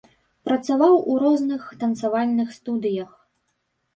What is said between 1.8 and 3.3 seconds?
танцавальных студыях.